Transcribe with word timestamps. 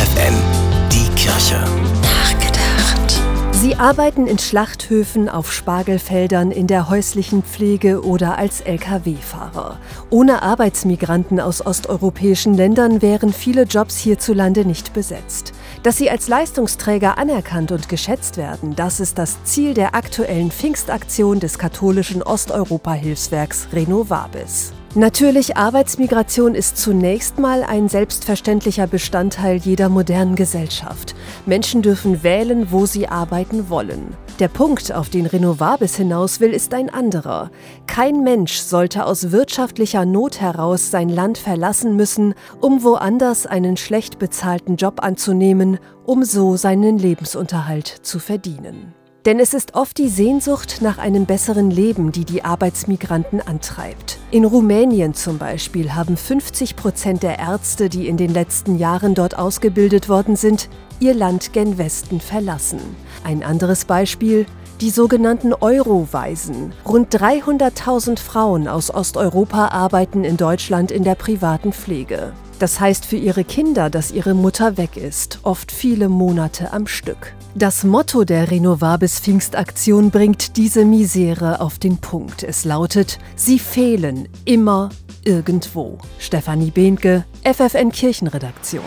FFN, 0.00 0.34
die 0.90 1.14
Kirche. 1.14 1.62
Nachgedacht. 2.00 3.20
Sie 3.52 3.76
arbeiten 3.76 4.26
in 4.26 4.38
Schlachthöfen, 4.38 5.28
auf 5.28 5.52
Spargelfeldern, 5.52 6.52
in 6.52 6.66
der 6.66 6.88
häuslichen 6.88 7.42
Pflege 7.42 8.02
oder 8.02 8.38
als 8.38 8.62
Lkw-Fahrer. 8.62 9.76
Ohne 10.08 10.40
Arbeitsmigranten 10.40 11.38
aus 11.38 11.66
osteuropäischen 11.66 12.54
Ländern 12.54 13.02
wären 13.02 13.34
viele 13.34 13.64
Jobs 13.64 13.98
hierzulande 13.98 14.64
nicht 14.64 14.94
besetzt. 14.94 15.52
Dass 15.82 15.98
sie 15.98 16.08
als 16.08 16.28
Leistungsträger 16.28 17.18
anerkannt 17.18 17.70
und 17.70 17.90
geschätzt 17.90 18.38
werden, 18.38 18.74
das 18.76 19.00
ist 19.00 19.18
das 19.18 19.44
Ziel 19.44 19.74
der 19.74 19.94
aktuellen 19.94 20.50
Pfingstaktion 20.50 21.40
des 21.40 21.58
katholischen 21.58 22.22
Osteuropa-Hilfswerks 22.22 23.68
Renovabis. 23.74 24.72
Natürlich, 24.96 25.56
Arbeitsmigration 25.56 26.56
ist 26.56 26.76
zunächst 26.76 27.38
mal 27.38 27.62
ein 27.62 27.88
selbstverständlicher 27.88 28.88
Bestandteil 28.88 29.58
jeder 29.58 29.88
modernen 29.88 30.34
Gesellschaft. 30.34 31.14
Menschen 31.46 31.80
dürfen 31.80 32.24
wählen, 32.24 32.72
wo 32.72 32.86
sie 32.86 33.06
arbeiten 33.06 33.70
wollen. 33.70 34.16
Der 34.40 34.48
Punkt, 34.48 34.92
auf 34.92 35.08
den 35.08 35.26
Renovabis 35.26 35.94
hinaus 35.94 36.40
will, 36.40 36.50
ist 36.50 36.74
ein 36.74 36.90
anderer. 36.90 37.52
Kein 37.86 38.24
Mensch 38.24 38.54
sollte 38.56 39.06
aus 39.06 39.30
wirtschaftlicher 39.30 40.04
Not 40.04 40.40
heraus 40.40 40.90
sein 40.90 41.08
Land 41.08 41.38
verlassen 41.38 41.94
müssen, 41.94 42.34
um 42.60 42.82
woanders 42.82 43.46
einen 43.46 43.76
schlecht 43.76 44.18
bezahlten 44.18 44.74
Job 44.74 45.04
anzunehmen, 45.04 45.78
um 46.04 46.24
so 46.24 46.56
seinen 46.56 46.98
Lebensunterhalt 46.98 47.86
zu 47.86 48.18
verdienen. 48.18 48.92
Denn 49.26 49.38
es 49.38 49.52
ist 49.52 49.74
oft 49.74 49.98
die 49.98 50.08
Sehnsucht 50.08 50.78
nach 50.80 50.96
einem 50.96 51.26
besseren 51.26 51.70
Leben, 51.70 52.10
die 52.10 52.24
die 52.24 52.42
Arbeitsmigranten 52.42 53.40
antreibt. 53.40 54.18
In 54.30 54.46
Rumänien 54.46 55.12
zum 55.12 55.36
Beispiel 55.36 55.94
haben 55.94 56.16
50 56.16 56.74
Prozent 56.74 57.22
der 57.22 57.38
Ärzte, 57.38 57.90
die 57.90 58.08
in 58.08 58.16
den 58.16 58.32
letzten 58.32 58.78
Jahren 58.78 59.14
dort 59.14 59.36
ausgebildet 59.36 60.08
worden 60.08 60.36
sind, 60.36 60.70
ihr 61.00 61.12
Land 61.12 61.52
gen 61.52 61.76
Westen 61.76 62.20
verlassen. 62.20 62.80
Ein 63.22 63.42
anderes 63.42 63.84
Beispiel, 63.84 64.46
die 64.80 64.90
sogenannten 64.90 65.52
Euroweisen. 65.52 66.72
Rund 66.86 67.14
300.000 67.14 68.18
Frauen 68.18 68.68
aus 68.68 68.92
Osteuropa 68.92 69.68
arbeiten 69.68 70.24
in 70.24 70.38
Deutschland 70.38 70.90
in 70.90 71.04
der 71.04 71.14
privaten 71.14 71.74
Pflege. 71.74 72.32
Das 72.60 72.78
heißt 72.78 73.06
für 73.06 73.16
ihre 73.16 73.42
Kinder, 73.42 73.88
dass 73.88 74.12
ihre 74.12 74.34
Mutter 74.34 74.76
weg 74.76 74.98
ist, 74.98 75.38
oft 75.44 75.72
viele 75.72 76.10
Monate 76.10 76.74
am 76.74 76.86
Stück. 76.86 77.32
Das 77.54 77.84
Motto 77.84 78.24
der 78.24 78.50
Renovabis 78.50 79.18
Pfingstaktion 79.18 80.10
bringt 80.10 80.58
diese 80.58 80.84
Misere 80.84 81.62
auf 81.62 81.78
den 81.78 81.96
Punkt. 81.96 82.42
Es 82.42 82.66
lautet: 82.66 83.18
Sie 83.34 83.58
fehlen 83.58 84.28
immer 84.44 84.90
irgendwo. 85.24 85.96
Stefanie 86.18 86.70
Behnke, 86.70 87.24
FFN 87.44 87.92
Kirchenredaktion. 87.92 88.84